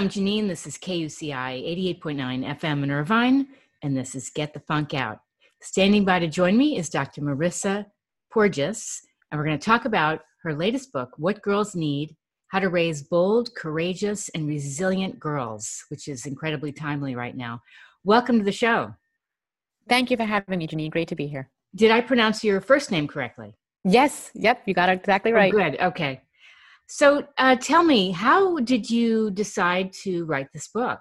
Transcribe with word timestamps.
I'm 0.00 0.08
Janine. 0.08 0.48
This 0.48 0.66
is 0.66 0.78
KUCI 0.78 2.00
88.9 2.00 2.58
FM 2.58 2.84
in 2.84 2.90
Irvine, 2.90 3.48
and 3.82 3.94
this 3.94 4.14
is 4.14 4.30
Get 4.30 4.54
the 4.54 4.60
Funk 4.60 4.94
Out. 4.94 5.18
Standing 5.60 6.06
by 6.06 6.18
to 6.20 6.26
join 6.26 6.56
me 6.56 6.78
is 6.78 6.88
Dr. 6.88 7.20
Marissa 7.20 7.84
Porges, 8.32 9.02
and 9.30 9.38
we're 9.38 9.44
going 9.44 9.58
to 9.58 9.62
talk 9.62 9.84
about 9.84 10.22
her 10.42 10.54
latest 10.54 10.90
book, 10.94 11.10
What 11.18 11.42
Girls 11.42 11.74
Need 11.74 12.16
How 12.48 12.60
to 12.60 12.70
Raise 12.70 13.02
Bold, 13.02 13.54
Courageous, 13.54 14.30
and 14.30 14.48
Resilient 14.48 15.20
Girls, 15.20 15.84
which 15.88 16.08
is 16.08 16.24
incredibly 16.24 16.72
timely 16.72 17.14
right 17.14 17.36
now. 17.36 17.60
Welcome 18.02 18.38
to 18.38 18.44
the 18.46 18.52
show. 18.52 18.94
Thank 19.86 20.10
you 20.10 20.16
for 20.16 20.24
having 20.24 20.60
me, 20.60 20.66
Janine. 20.66 20.90
Great 20.90 21.08
to 21.08 21.14
be 21.14 21.26
here. 21.26 21.50
Did 21.74 21.90
I 21.90 22.00
pronounce 22.00 22.42
your 22.42 22.62
first 22.62 22.90
name 22.90 23.06
correctly? 23.06 23.54
Yes. 23.84 24.30
Yep. 24.32 24.62
You 24.64 24.72
got 24.72 24.88
it 24.88 24.98
exactly 24.98 25.32
oh, 25.32 25.34
right. 25.34 25.52
Oh, 25.52 25.58
good. 25.58 25.78
Okay. 25.78 26.22
So 26.92 27.24
uh, 27.38 27.54
tell 27.54 27.84
me, 27.84 28.10
how 28.10 28.58
did 28.58 28.90
you 28.90 29.30
decide 29.30 29.92
to 30.02 30.24
write 30.24 30.48
this 30.52 30.66
book? 30.66 30.98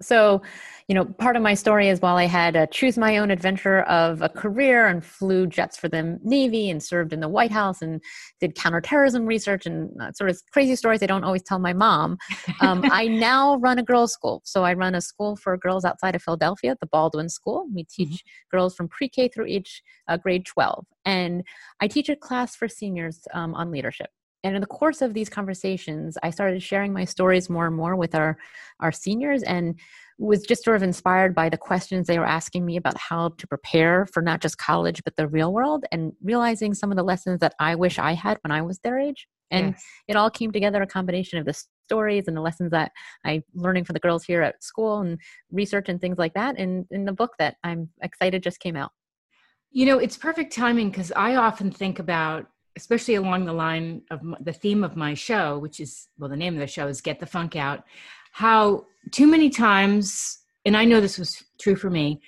So, 0.00 0.40
you 0.88 0.94
know, 0.94 1.04
part 1.04 1.36
of 1.36 1.42
my 1.42 1.52
story 1.52 1.90
is 1.90 2.00
while 2.00 2.16
I 2.16 2.24
had 2.24 2.56
a 2.56 2.66
choose 2.68 2.96
my 2.96 3.18
own 3.18 3.30
adventure 3.30 3.82
of 3.82 4.22
a 4.22 4.30
career 4.30 4.86
and 4.86 5.04
flew 5.04 5.46
jets 5.46 5.76
for 5.76 5.90
the 5.90 6.18
Navy 6.22 6.70
and 6.70 6.82
served 6.82 7.12
in 7.12 7.20
the 7.20 7.28
White 7.28 7.50
House 7.50 7.82
and 7.82 8.00
did 8.40 8.54
counterterrorism 8.54 9.26
research 9.26 9.66
and 9.66 9.90
uh, 10.00 10.10
sort 10.12 10.30
of 10.30 10.40
crazy 10.54 10.74
stories 10.74 11.02
I 11.02 11.06
don't 11.06 11.22
always 11.22 11.42
tell 11.42 11.58
my 11.58 11.74
mom. 11.74 12.16
Um, 12.62 12.82
I 12.84 13.08
now 13.08 13.56
run 13.56 13.78
a 13.78 13.82
girls' 13.82 14.14
school. 14.14 14.40
So 14.46 14.64
I 14.64 14.72
run 14.72 14.94
a 14.94 15.02
school 15.02 15.36
for 15.36 15.54
girls 15.58 15.84
outside 15.84 16.14
of 16.14 16.22
Philadelphia, 16.22 16.74
the 16.80 16.86
Baldwin 16.86 17.28
School. 17.28 17.66
We 17.74 17.84
teach 17.84 18.08
mm-hmm. 18.08 18.56
girls 18.56 18.74
from 18.74 18.88
pre 18.88 19.10
K 19.10 19.28
through 19.28 19.46
each 19.46 19.82
uh, 20.08 20.16
grade 20.16 20.46
12. 20.46 20.86
And 21.04 21.44
I 21.78 21.88
teach 21.88 22.08
a 22.08 22.16
class 22.16 22.56
for 22.56 22.68
seniors 22.68 23.20
um, 23.34 23.54
on 23.54 23.70
leadership 23.70 24.08
and 24.44 24.54
in 24.54 24.60
the 24.60 24.66
course 24.66 25.02
of 25.02 25.14
these 25.14 25.28
conversations 25.28 26.16
i 26.22 26.30
started 26.30 26.62
sharing 26.62 26.92
my 26.92 27.04
stories 27.04 27.50
more 27.50 27.66
and 27.66 27.76
more 27.76 27.96
with 27.96 28.14
our 28.14 28.38
our 28.80 28.92
seniors 28.92 29.42
and 29.42 29.78
was 30.18 30.42
just 30.42 30.64
sort 30.64 30.76
of 30.76 30.82
inspired 30.82 31.32
by 31.34 31.48
the 31.48 31.56
questions 31.56 32.06
they 32.06 32.18
were 32.18 32.26
asking 32.26 32.66
me 32.66 32.76
about 32.76 32.96
how 32.96 33.28
to 33.38 33.46
prepare 33.46 34.04
for 34.06 34.20
not 34.20 34.40
just 34.40 34.58
college 34.58 35.02
but 35.04 35.14
the 35.16 35.28
real 35.28 35.52
world 35.52 35.84
and 35.92 36.12
realizing 36.22 36.74
some 36.74 36.90
of 36.90 36.96
the 36.96 37.02
lessons 37.02 37.40
that 37.40 37.54
i 37.60 37.74
wish 37.74 37.98
i 37.98 38.12
had 38.12 38.38
when 38.42 38.50
i 38.50 38.62
was 38.62 38.78
their 38.80 38.98
age. 38.98 39.26
And 39.50 39.68
yes. 39.70 39.84
it 40.08 40.16
all 40.16 40.28
came 40.28 40.52
together 40.52 40.82
a 40.82 40.86
combination 40.86 41.38
of 41.38 41.46
the 41.46 41.58
stories 41.86 42.28
and 42.28 42.36
the 42.36 42.42
lessons 42.42 42.70
that 42.72 42.92
i'm 43.24 43.42
learning 43.54 43.84
from 43.84 43.94
the 43.94 44.00
girls 44.00 44.24
here 44.24 44.42
at 44.42 44.62
school 44.62 45.00
and 45.00 45.18
research 45.50 45.88
and 45.88 46.00
things 46.00 46.18
like 46.18 46.34
that. 46.34 46.58
And 46.58 46.84
in 46.90 47.04
the 47.04 47.12
book 47.12 47.32
that 47.38 47.56
i'm 47.64 47.88
excited 48.02 48.42
just 48.42 48.60
came 48.60 48.76
out. 48.76 48.90
You 49.70 49.86
know 49.86 49.98
it's 49.98 50.16
perfect 50.16 50.52
timing 50.54 50.90
because 50.90 51.12
i 51.12 51.36
often 51.36 51.70
think 51.70 51.98
about 51.98 52.46
especially 52.78 53.16
along 53.16 53.44
the 53.44 53.52
line 53.52 54.02
of 54.12 54.20
the 54.40 54.52
theme 54.52 54.84
of 54.84 54.94
my 54.94 55.12
show, 55.12 55.58
which 55.58 55.80
is, 55.80 56.06
well, 56.16 56.30
the 56.30 56.36
name 56.36 56.54
of 56.54 56.60
the 56.60 56.66
show 56.66 56.86
is 56.86 57.00
Get 57.00 57.18
the 57.18 57.26
Funk 57.26 57.56
Out, 57.56 57.82
how 58.30 58.86
too 59.10 59.26
many 59.26 59.50
times, 59.50 60.38
and 60.64 60.76
I 60.76 60.84
know 60.84 61.00
this 61.00 61.18
was 61.18 61.42
true 61.60 61.74
for 61.74 61.90
me, 61.90 62.20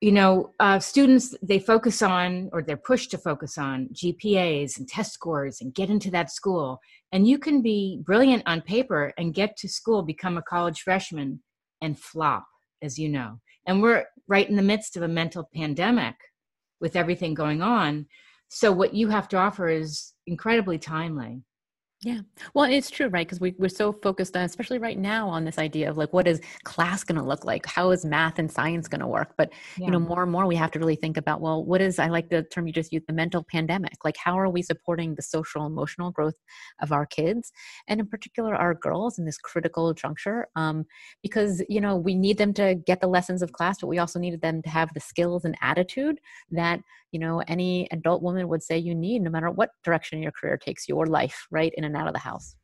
you 0.00 0.10
know, 0.10 0.54
uh, 0.58 0.78
students, 0.78 1.36
they 1.42 1.58
focus 1.58 2.00
on, 2.00 2.48
or 2.54 2.62
they're 2.62 2.76
pushed 2.76 3.10
to 3.10 3.18
focus 3.18 3.58
on 3.58 3.90
GPAs 3.92 4.78
and 4.78 4.88
test 4.88 5.12
scores 5.12 5.60
and 5.60 5.74
get 5.74 5.90
into 5.90 6.10
that 6.10 6.32
school. 6.32 6.80
And 7.12 7.28
you 7.28 7.38
can 7.38 7.60
be 7.60 8.00
brilliant 8.02 8.44
on 8.46 8.62
paper 8.62 9.12
and 9.18 9.34
get 9.34 9.58
to 9.58 9.68
school, 9.68 10.02
become 10.02 10.38
a 10.38 10.42
college 10.42 10.80
freshman, 10.80 11.42
and 11.82 11.98
flop, 11.98 12.46
as 12.80 12.98
you 12.98 13.10
know. 13.10 13.40
And 13.66 13.82
we're 13.82 14.06
right 14.26 14.48
in 14.48 14.56
the 14.56 14.62
midst 14.62 14.96
of 14.96 15.02
a 15.02 15.08
mental 15.08 15.48
pandemic 15.54 16.14
with 16.80 16.96
everything 16.96 17.34
going 17.34 17.60
on 17.60 18.06
so 18.54 18.70
what 18.70 18.92
you 18.92 19.08
have 19.08 19.28
to 19.28 19.38
offer 19.38 19.66
is 19.66 20.12
incredibly 20.26 20.78
timely 20.78 21.40
yeah. 22.04 22.18
Well, 22.52 22.64
it's 22.64 22.90
true, 22.90 23.06
right? 23.06 23.24
Because 23.24 23.40
we, 23.40 23.54
we're 23.58 23.68
so 23.68 23.92
focused 23.92 24.36
on, 24.36 24.42
especially 24.42 24.78
right 24.78 24.98
now, 24.98 25.28
on 25.28 25.44
this 25.44 25.56
idea 25.56 25.88
of 25.88 25.96
like, 25.96 26.12
what 26.12 26.26
is 26.26 26.40
class 26.64 27.04
going 27.04 27.20
to 27.20 27.24
look 27.24 27.44
like? 27.44 27.64
How 27.64 27.92
is 27.92 28.04
math 28.04 28.40
and 28.40 28.50
science 28.50 28.88
going 28.88 29.02
to 29.02 29.06
work? 29.06 29.34
But, 29.38 29.52
yeah. 29.78 29.86
you 29.86 29.92
know, 29.92 30.00
more 30.00 30.24
and 30.24 30.32
more 30.32 30.46
we 30.46 30.56
have 30.56 30.72
to 30.72 30.80
really 30.80 30.96
think 30.96 31.16
about, 31.16 31.40
well, 31.40 31.64
what 31.64 31.80
is, 31.80 32.00
I 32.00 32.08
like 32.08 32.28
the 32.28 32.42
term 32.42 32.66
you 32.66 32.72
just 32.72 32.92
used, 32.92 33.06
the 33.06 33.12
mental 33.12 33.44
pandemic. 33.44 34.04
Like, 34.04 34.16
how 34.16 34.36
are 34.36 34.50
we 34.50 34.62
supporting 34.62 35.14
the 35.14 35.22
social, 35.22 35.64
emotional 35.64 36.10
growth 36.10 36.34
of 36.80 36.90
our 36.90 37.06
kids? 37.06 37.52
And 37.86 38.00
in 38.00 38.08
particular, 38.08 38.56
our 38.56 38.74
girls 38.74 39.16
in 39.20 39.24
this 39.24 39.38
critical 39.38 39.94
juncture? 39.94 40.48
Um, 40.56 40.86
because, 41.22 41.62
you 41.68 41.80
know, 41.80 41.94
we 41.94 42.16
need 42.16 42.36
them 42.36 42.52
to 42.54 42.74
get 42.74 43.00
the 43.00 43.06
lessons 43.06 43.42
of 43.42 43.52
class, 43.52 43.78
but 43.80 43.86
we 43.86 43.98
also 43.98 44.18
needed 44.18 44.40
them 44.40 44.60
to 44.62 44.70
have 44.70 44.92
the 44.92 45.00
skills 45.00 45.44
and 45.44 45.56
attitude 45.62 46.18
that, 46.50 46.80
you 47.12 47.20
know, 47.20 47.42
any 47.46 47.86
adult 47.92 48.22
woman 48.22 48.48
would 48.48 48.62
say 48.62 48.76
you 48.76 48.94
need 48.94 49.20
no 49.20 49.30
matter 49.30 49.50
what 49.50 49.70
direction 49.84 50.22
your 50.22 50.32
career 50.32 50.56
takes 50.56 50.88
your 50.88 51.06
life, 51.06 51.46
right? 51.50 51.72
In 51.76 51.84
and 51.92 52.00
out 52.00 52.08
of 52.08 52.14
the 52.14 52.20
house. 52.20 52.56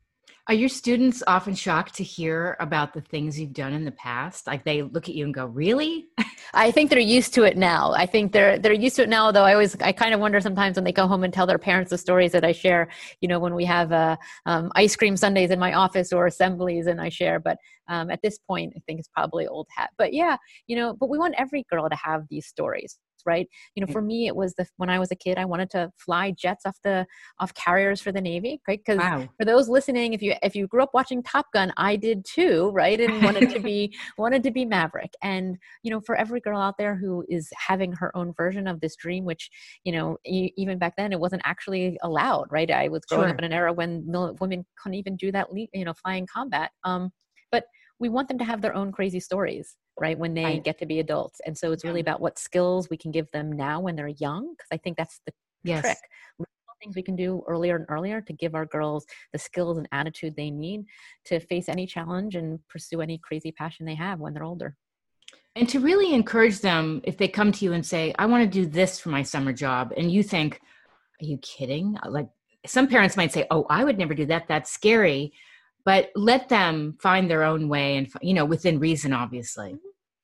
Are 0.47 0.55
your 0.55 0.69
students 0.69 1.21
often 1.27 1.53
shocked 1.53 1.93
to 1.95 2.03
hear 2.03 2.57
about 2.59 2.95
the 2.95 3.01
things 3.01 3.39
you've 3.39 3.53
done 3.53 3.71
in 3.71 3.85
the 3.85 3.91
past? 3.91 4.47
Like 4.47 4.63
they 4.63 4.81
look 4.81 5.07
at 5.07 5.13
you 5.13 5.25
and 5.25 5.31
go, 5.31 5.45
"Really?" 5.45 6.07
I 6.55 6.71
think 6.71 6.89
they're 6.89 6.97
used 6.97 7.35
to 7.35 7.43
it 7.43 7.55
now. 7.55 7.93
I 7.93 8.07
think 8.07 8.31
they're 8.31 8.57
they're 8.57 8.73
used 8.73 8.95
to 8.95 9.03
it 9.03 9.09
now. 9.09 9.31
Though 9.31 9.43
I 9.43 9.53
always 9.53 9.79
I 9.79 9.91
kind 9.91 10.11
of 10.11 10.19
wonder 10.19 10.41
sometimes 10.41 10.75
when 10.75 10.85
they 10.85 10.91
go 10.91 11.05
home 11.05 11.23
and 11.23 11.31
tell 11.31 11.45
their 11.45 11.59
parents 11.59 11.91
the 11.91 11.99
stories 11.99 12.31
that 12.31 12.43
I 12.43 12.51
share. 12.51 12.89
You 13.21 13.27
know, 13.27 13.37
when 13.37 13.53
we 13.53 13.63
have 13.65 13.91
uh, 13.91 14.17
um, 14.47 14.71
ice 14.73 14.95
cream 14.95 15.15
Sundays 15.15 15.51
in 15.51 15.59
my 15.59 15.73
office 15.73 16.11
or 16.11 16.25
assemblies, 16.25 16.87
and 16.87 16.99
I 16.99 17.09
share. 17.09 17.39
But 17.39 17.57
um, 17.87 18.09
at 18.09 18.19
this 18.23 18.39
point, 18.39 18.73
I 18.75 18.79
think 18.87 18.99
it's 18.99 19.09
probably 19.09 19.45
old 19.45 19.67
hat. 19.75 19.91
But 19.99 20.13
yeah, 20.13 20.37
you 20.65 20.75
know, 20.75 20.95
but 20.99 21.09
we 21.09 21.19
want 21.19 21.35
every 21.37 21.63
girl 21.69 21.87
to 21.87 21.95
have 21.95 22.23
these 22.27 22.47
stories 22.47 22.97
right? 23.25 23.47
You 23.75 23.85
know 23.85 23.91
for 23.91 24.01
me 24.01 24.27
it 24.27 24.35
was 24.35 24.53
the 24.55 24.67
when 24.77 24.89
i 24.89 24.99
was 24.99 25.11
a 25.11 25.15
kid 25.15 25.37
i 25.37 25.45
wanted 25.45 25.69
to 25.71 25.91
fly 25.97 26.31
jets 26.31 26.65
off 26.65 26.77
the 26.83 27.05
off 27.39 27.53
carriers 27.53 28.01
for 28.01 28.11
the 28.11 28.21
navy 28.21 28.61
right? 28.67 28.79
Because 28.85 28.99
wow. 28.99 29.27
for 29.37 29.45
those 29.45 29.69
listening 29.69 30.13
if 30.13 30.21
you 30.21 30.35
if 30.43 30.55
you 30.55 30.67
grew 30.67 30.83
up 30.83 30.91
watching 30.93 31.23
top 31.23 31.47
gun 31.53 31.73
i 31.77 31.95
did 31.95 32.25
too 32.25 32.69
right? 32.71 32.99
And 32.99 33.23
wanted 33.23 33.49
to 33.51 33.59
be 33.59 33.95
wanted 34.17 34.43
to 34.43 34.51
be 34.51 34.65
maverick. 34.65 35.13
And 35.21 35.57
you 35.83 35.91
know 35.91 36.01
for 36.01 36.15
every 36.15 36.39
girl 36.39 36.59
out 36.59 36.75
there 36.77 36.95
who 36.95 37.25
is 37.29 37.49
having 37.55 37.91
her 37.93 38.15
own 38.15 38.33
version 38.33 38.67
of 38.67 38.79
this 38.81 38.95
dream 38.95 39.25
which 39.25 39.49
you 39.83 39.91
know 39.91 40.17
even 40.25 40.77
back 40.77 40.95
then 40.97 41.11
it 41.11 41.19
wasn't 41.19 41.41
actually 41.45 41.97
allowed 42.03 42.47
right? 42.51 42.69
I 42.69 42.87
was 42.87 43.05
growing 43.05 43.25
sure. 43.25 43.33
up 43.33 43.39
in 43.39 43.45
an 43.45 43.53
era 43.53 43.73
when 43.73 44.03
women 44.39 44.65
couldn't 44.81 44.95
even 44.97 45.15
do 45.15 45.31
that 45.31 45.47
you 45.53 45.85
know 45.85 45.93
flying 45.93 46.27
combat. 46.27 46.71
Um 46.83 47.11
but 47.51 47.65
we 47.99 48.09
want 48.09 48.27
them 48.27 48.37
to 48.37 48.45
have 48.45 48.61
their 48.61 48.75
own 48.75 48.91
crazy 48.91 49.19
stories 49.19 49.75
right 49.99 50.17
when 50.17 50.33
they 50.33 50.43
right. 50.43 50.63
get 50.63 50.77
to 50.79 50.85
be 50.85 50.99
adults 50.99 51.39
and 51.45 51.57
so 51.57 51.71
it's 51.71 51.83
really 51.83 52.01
about 52.01 52.21
what 52.21 52.39
skills 52.39 52.89
we 52.89 52.97
can 52.97 53.11
give 53.11 53.29
them 53.31 53.51
now 53.51 53.79
when 53.79 53.95
they're 53.95 54.07
young 54.07 54.51
because 54.51 54.67
i 54.71 54.77
think 54.77 54.97
that's 54.97 55.21
the 55.25 55.33
yes. 55.63 55.81
trick. 55.81 55.97
Things 56.81 56.95
we 56.95 57.03
can 57.03 57.17
do 57.17 57.43
earlier 57.45 57.75
and 57.75 57.85
earlier 57.89 58.21
to 58.21 58.31
give 58.31 58.55
our 58.55 58.65
girls 58.65 59.05
the 59.33 59.37
skills 59.37 59.77
and 59.77 59.85
attitude 59.91 60.33
they 60.37 60.49
need 60.49 60.85
to 61.25 61.41
face 61.41 61.67
any 61.67 61.85
challenge 61.85 62.35
and 62.35 62.57
pursue 62.69 63.01
any 63.01 63.17
crazy 63.17 63.51
passion 63.51 63.85
they 63.85 63.95
have 63.95 64.21
when 64.21 64.33
they're 64.33 64.45
older. 64.45 64.77
And 65.57 65.67
to 65.67 65.81
really 65.81 66.13
encourage 66.13 66.61
them 66.61 67.01
if 67.03 67.17
they 67.17 67.27
come 67.27 67.51
to 67.51 67.65
you 67.65 67.73
and 67.73 67.85
say 67.85 68.15
i 68.17 68.25
want 68.25 68.45
to 68.45 68.49
do 68.49 68.65
this 68.65 68.97
for 68.97 69.09
my 69.09 69.23
summer 69.23 69.51
job 69.51 69.91
and 69.97 70.09
you 70.09 70.23
think 70.23 70.61
are 71.21 71.25
you 71.25 71.37
kidding? 71.39 71.97
Uh, 72.01 72.09
like 72.09 72.29
some 72.65 72.87
parents 72.87 73.17
might 73.17 73.33
say 73.33 73.45
oh 73.51 73.65
i 73.69 73.83
would 73.83 73.97
never 73.97 74.13
do 74.13 74.25
that 74.25 74.47
that's 74.47 74.71
scary 74.71 75.33
but 75.85 76.09
let 76.15 76.49
them 76.49 76.97
find 77.01 77.29
their 77.29 77.43
own 77.43 77.67
way 77.67 77.97
and 77.97 78.09
you 78.21 78.33
know 78.33 78.45
within 78.45 78.79
reason 78.79 79.13
obviously 79.13 79.75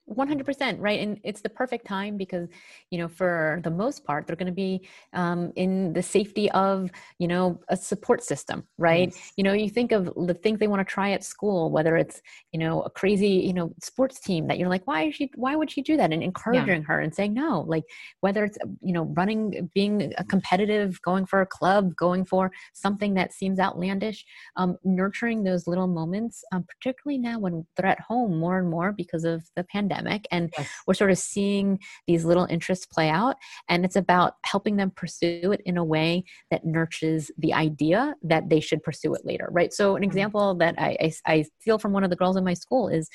100% 0.10 0.76
right 0.80 1.00
and 1.00 1.20
it's 1.24 1.42
the 1.42 1.50
perfect 1.50 1.86
time 1.86 2.16
because 2.16 2.48
you 2.92 2.98
know 3.00 3.08
for 3.08 3.60
the 3.64 3.72
most 3.72 4.06
part 4.06 4.28
they're 4.28 4.36
going 4.36 4.46
to 4.46 4.52
be 4.52 4.88
um, 5.14 5.52
in 5.56 5.94
the 5.94 6.02
safety 6.02 6.50
of 6.52 6.92
you 7.18 7.28
know 7.28 7.60
a 7.70 7.78
support 7.78 8.24
system 8.24 8.64
right 8.78 9.10
yes. 9.12 9.32
you 9.36 9.44
know 9.44 9.54
you 9.54 9.68
think 9.68 9.92
of 9.92 10.12
the 10.28 10.34
things 10.34 10.60
they 10.60 10.68
want 10.68 10.80
to 10.80 10.94
try 10.94 11.12
at 11.12 11.24
school 11.24 11.72
whether 11.72 11.98
it's 11.98 12.22
you 12.52 12.60
know 12.60 12.84
a 12.84 12.90
crazy 12.90 13.30
you 13.30 13.54
know 13.54 13.74
sports 13.82 14.20
team 14.20 14.48
that 14.48 14.60
you're 14.60 14.70
like 14.70 14.86
why 14.86 15.04
is 15.04 15.16
she 15.16 15.32
why 15.36 15.56
would 15.56 15.72
she 15.72 15.82
do 15.82 15.98
that 15.98 16.14
and 16.14 16.22
encouraging 16.22 16.82
yeah. 16.82 16.88
her 16.88 17.00
and 17.00 17.16
saying 17.16 17.34
no 17.34 17.66
like 17.68 17.84
whether 18.20 18.46
it's 18.46 18.60
you 18.82 18.94
know 18.94 19.06
running 19.18 19.70
being 19.74 20.14
a 20.20 20.24
competitive 20.24 21.02
going 21.02 21.26
for 21.26 21.42
a 21.42 21.48
club 21.48 21.96
going 21.96 22.24
for 22.24 22.52
something 22.74 23.16
that 23.16 23.34
seems 23.34 23.60
outlandish 23.60 24.24
um, 24.56 24.78
nurturing 24.84 25.44
those 25.44 25.66
little 25.66 25.88
moments 25.88 26.44
um, 26.52 26.64
particularly 26.64 27.18
now 27.18 27.40
when 27.40 27.66
they're 27.76 27.88
at 27.88 28.00
home 28.00 28.38
more 28.38 28.60
and 28.60 28.70
more 28.70 28.92
because 28.92 29.24
of 29.24 29.44
the 29.56 29.64
pandemic 29.64 29.95
pandemic 29.96 30.28
and 30.32 30.54
yes. 30.58 30.70
we're 30.88 30.94
sort 30.94 31.12
of 31.12 31.18
seeing 31.18 31.80
these 32.08 32.26
little 32.26 32.46
interests 32.50 32.86
play 32.86 33.10
out 33.10 33.36
and 33.70 33.86
it's 33.86 33.96
about 33.96 34.34
helping 34.46 34.76
them 34.76 34.92
pursue 34.96 35.52
it 35.52 35.62
in 35.66 35.78
a 35.78 35.84
way 35.84 36.24
that 36.52 36.66
nurtures 36.66 37.32
the 37.38 37.54
idea 37.54 38.16
that 38.24 38.50
they 38.50 38.60
should 38.60 38.82
pursue 38.84 39.14
it 39.14 39.26
later 39.26 39.48
right 39.52 39.74
so 39.74 39.96
an 39.96 40.02
mm-hmm. 40.02 40.10
example 40.10 40.56
that 40.56 40.76
I, 40.78 40.98
I, 41.02 41.14
I 41.26 41.46
feel 41.60 41.80
from 41.80 41.94
one 41.94 42.04
of 42.04 42.10
the 42.10 42.16
girls 42.16 42.38
in 42.38 42.44
my 42.44 42.54
school 42.54 42.88
is 42.88 43.10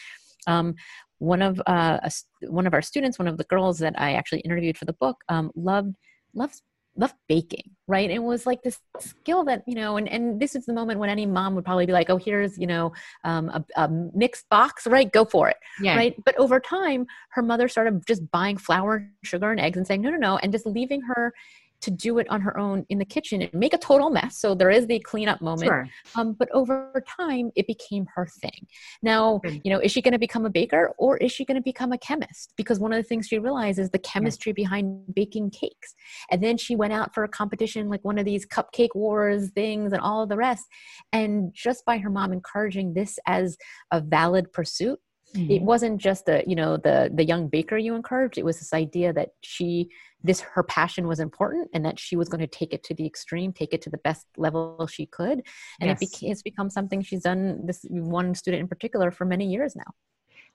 um, 0.46 0.74
one 1.18 1.42
of 1.42 1.60
uh, 1.66 1.98
a, 2.02 2.10
one 2.48 2.66
of 2.66 2.72
our 2.72 2.80
students, 2.80 3.18
one 3.18 3.28
of 3.28 3.36
the 3.36 3.44
girls 3.44 3.78
that 3.80 3.94
I 4.00 4.14
actually 4.14 4.40
interviewed 4.40 4.78
for 4.78 4.86
the 4.86 4.94
book, 4.94 5.18
um, 5.28 5.50
loved 5.54 5.94
loves 6.34 6.62
love 6.96 7.14
baking 7.28 7.70
right? 7.90 8.08
It 8.08 8.22
was 8.22 8.46
like 8.46 8.62
this 8.62 8.78
skill 9.00 9.42
that 9.44 9.64
you 9.66 9.74
know 9.74 9.96
and, 9.96 10.08
and 10.08 10.40
this 10.40 10.54
is 10.54 10.64
the 10.64 10.72
moment 10.72 11.00
when 11.00 11.10
any 11.10 11.26
mom 11.26 11.56
would 11.56 11.64
probably 11.64 11.86
be 11.86 11.92
like 11.92 12.08
oh 12.08 12.16
here's 12.16 12.56
you 12.56 12.66
know 12.66 12.92
um, 13.24 13.48
a, 13.48 13.64
a, 13.76 13.88
mixed 14.14 14.48
box 14.48 14.86
right? 14.86 15.10
Go 15.10 15.24
for 15.24 15.48
it 15.48 15.56
yeah. 15.82 15.96
right? 15.96 16.14
But 16.24 16.38
over 16.38 16.60
time 16.60 17.06
her 17.30 17.42
mother 17.42 17.68
started 17.68 18.06
just 18.06 18.30
buying 18.30 18.56
flour 18.56 19.10
sugar 19.22 19.50
and 19.50 19.60
eggs 19.60 19.76
and 19.76 19.86
saying 19.86 20.02
no 20.02 20.10
no 20.10 20.16
no 20.16 20.38
and 20.38 20.52
just 20.52 20.66
leaving 20.66 21.02
her 21.02 21.34
to 21.82 21.90
do 21.90 22.18
it 22.18 22.28
on 22.30 22.40
her 22.40 22.56
own 22.58 22.84
in 22.88 22.98
the 22.98 23.04
kitchen 23.04 23.42
and 23.42 23.52
make 23.54 23.74
a 23.74 23.78
total 23.78 24.10
mess. 24.10 24.38
So 24.38 24.54
there 24.54 24.70
is 24.70 24.86
the 24.86 24.98
cleanup 25.00 25.40
moment. 25.40 25.68
Sure. 25.68 25.88
Um, 26.14 26.32
but 26.32 26.50
over 26.52 27.02
time, 27.18 27.50
it 27.56 27.66
became 27.66 28.06
her 28.14 28.26
thing. 28.26 28.66
Now, 29.02 29.40
you 29.44 29.70
know, 29.70 29.80
is 29.80 29.92
she 29.92 30.02
going 30.02 30.12
to 30.12 30.18
become 30.18 30.44
a 30.44 30.50
baker 30.50 30.92
or 30.98 31.16
is 31.16 31.32
she 31.32 31.44
going 31.44 31.56
to 31.56 31.62
become 31.62 31.92
a 31.92 31.98
chemist? 31.98 32.52
Because 32.56 32.78
one 32.78 32.92
of 32.92 32.98
the 32.98 33.08
things 33.08 33.26
she 33.26 33.38
realized 33.38 33.78
is 33.78 33.90
the 33.90 33.98
chemistry 33.98 34.50
yeah. 34.50 34.62
behind 34.64 35.14
baking 35.14 35.50
cakes. 35.50 35.94
And 36.30 36.42
then 36.42 36.56
she 36.56 36.76
went 36.76 36.92
out 36.92 37.14
for 37.14 37.24
a 37.24 37.28
competition 37.28 37.88
like 37.88 38.04
one 38.04 38.18
of 38.18 38.24
these 38.24 38.46
cupcake 38.46 38.94
wars 38.94 39.50
things 39.50 39.92
and 39.92 40.00
all 40.00 40.22
of 40.22 40.28
the 40.28 40.36
rest. 40.36 40.64
And 41.12 41.52
just 41.54 41.84
by 41.84 41.98
her 41.98 42.10
mom 42.10 42.32
encouraging 42.32 42.94
this 42.94 43.18
as 43.26 43.56
a 43.90 44.00
valid 44.00 44.52
pursuit, 44.52 44.98
Mm-hmm. 45.34 45.50
It 45.50 45.62
wasn't 45.62 46.00
just 46.00 46.26
the, 46.26 46.42
you 46.46 46.56
know, 46.56 46.76
the 46.76 47.10
the 47.14 47.24
young 47.24 47.48
baker 47.48 47.76
you 47.76 47.94
encouraged. 47.94 48.38
It 48.38 48.44
was 48.44 48.58
this 48.58 48.72
idea 48.72 49.12
that 49.12 49.30
she 49.42 49.88
this 50.22 50.40
her 50.40 50.62
passion 50.62 51.06
was 51.06 51.20
important 51.20 51.70
and 51.72 51.84
that 51.84 51.98
she 51.98 52.16
was 52.16 52.28
going 52.28 52.40
to 52.40 52.46
take 52.46 52.74
it 52.74 52.82
to 52.84 52.94
the 52.94 53.06
extreme, 53.06 53.52
take 53.52 53.72
it 53.72 53.82
to 53.82 53.90
the 53.90 53.98
best 53.98 54.26
level 54.36 54.86
she 54.86 55.06
could. 55.06 55.42
And 55.80 55.88
yes. 55.88 56.02
it 56.02 56.06
beca- 56.06 56.30
it's 56.30 56.42
become 56.42 56.68
something 56.68 57.00
she's 57.02 57.22
done 57.22 57.64
this 57.64 57.84
one 57.88 58.34
student 58.34 58.60
in 58.60 58.68
particular 58.68 59.10
for 59.10 59.24
many 59.24 59.46
years 59.46 59.76
now. 59.76 59.92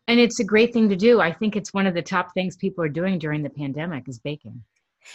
And 0.07 0.19
it's 0.19 0.39
a 0.39 0.43
great 0.43 0.71
thing 0.71 0.89
to 0.89 0.95
do. 0.95 1.19
I 1.19 1.31
think 1.31 1.55
it's 1.55 1.73
one 1.73 1.87
of 1.87 1.95
the 1.95 2.01
top 2.01 2.33
things 2.33 2.55
people 2.55 2.83
are 2.83 2.89
doing 2.89 3.17
during 3.17 3.41
the 3.41 3.49
pandemic 3.49 4.07
is 4.07 4.19
baking. 4.19 4.63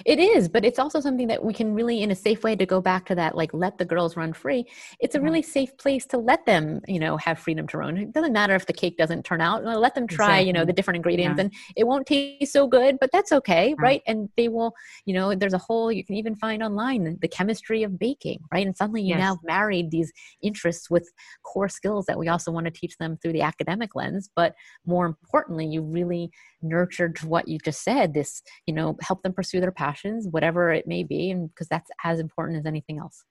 It 0.05 0.19
is, 0.19 0.49
but 0.49 0.65
it's 0.65 0.79
also 0.79 1.01
something 1.01 1.27
that 1.29 1.45
we 1.45 1.53
can 1.53 1.75
really, 1.75 2.03
in 2.03 2.11
a 2.11 2.15
safe 2.15 2.43
way, 2.43 2.57
to 2.57 2.67
go 2.67 2.81
back 2.81 3.07
to 3.07 3.15
that, 3.17 3.37
like 3.37 3.53
let 3.53 3.79
the 3.79 3.85
girls 3.85 4.17
run 4.17 4.33
free. 4.33 4.67
It's 5.01 5.15
a 5.15 5.19
mm-hmm. 5.19 5.25
really 5.25 5.43
safe 5.43 5.77
place 5.77 6.07
to 6.07 6.19
let 6.19 6.47
them, 6.47 6.81
you 6.87 6.99
know, 6.99 7.17
have 7.19 7.39
freedom 7.39 7.67
to 7.69 7.79
run. 7.79 7.97
It 7.97 8.13
doesn't 8.13 8.33
matter 8.33 8.55
if 8.55 8.67
the 8.67 8.73
cake 8.73 8.97
doesn't 8.97 9.25
turn 9.25 9.41
out. 9.41 9.65
Uh, 9.65 9.79
let 9.79 9.95
them 9.95 10.07
try, 10.07 10.27
exactly. 10.27 10.47
you 10.47 10.53
know, 10.53 10.65
the 10.65 10.73
different 10.73 10.97
ingredients, 10.97 11.39
yeah. 11.39 11.45
and 11.45 11.55
it 11.77 11.87
won't 11.87 12.07
taste 12.07 12.53
so 12.53 12.67
good, 12.67 12.99
but 13.01 13.11
that's 13.13 13.33
okay, 13.33 13.71
yeah. 13.71 13.75
right? 13.79 14.03
And 14.07 14.29
they 14.37 14.49
will, 14.49 14.75
you 15.07 15.15
know, 15.15 15.35
there's 15.35 15.55
a 15.55 15.59
whole 15.59 15.91
you 15.91 16.05
can 16.05 16.17
even 16.17 16.35
find 16.35 16.63
online 16.63 17.19
the 17.21 17.29
chemistry 17.29 17.83
of 17.83 17.99
baking, 17.99 18.41
right? 18.53 18.67
And 18.67 18.77
suddenly 18.77 19.03
you 19.03 19.11
yes. 19.11 19.19
now 19.19 19.39
married 19.45 19.91
these 19.91 20.13
interests 20.43 20.91
with 20.91 21.11
core 21.43 21.69
skills 21.69 22.07
that 22.07 22.19
we 22.19 22.29
also 22.29 22.51
want 22.51 22.67
to 22.67 22.71
teach 22.71 22.97
them 22.99 23.19
through 23.21 23.33
the 23.33 23.43
academic 23.43 23.95
lens, 23.95 24.31
but 24.35 24.55
more 24.87 25.07
importantly, 25.07 25.67
you 25.67 25.83
really 25.83 26.31
nurtured 26.63 27.19
what 27.23 27.49
you 27.49 27.59
just 27.59 27.83
said. 27.83 28.15
This, 28.15 28.43
you 28.67 28.75
know, 28.75 28.97
help 29.01 29.23
them 29.23 29.33
pursue 29.33 29.61
their 29.61 29.73
passions, 29.81 30.29
whatever 30.29 30.71
it 30.71 30.87
may 30.87 31.03
be, 31.03 31.31
and 31.31 31.49
because 31.49 31.69
that's 31.69 31.91
as 32.05 32.21
important 32.21 32.59
as 32.59 32.67
anything 32.67 32.99
else. 32.99 33.25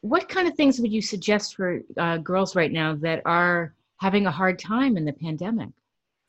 What 0.00 0.28
kind 0.28 0.46
of 0.46 0.54
things 0.54 0.78
would 0.78 0.92
you 0.92 1.02
suggest 1.02 1.56
for 1.56 1.80
uh, 1.96 2.18
girls 2.18 2.54
right 2.54 2.70
now 2.70 2.94
that 3.06 3.20
are 3.24 3.74
having 3.96 4.26
a 4.26 4.30
hard 4.30 4.60
time 4.60 4.96
in 4.96 5.04
the 5.04 5.12
pandemic? 5.12 5.70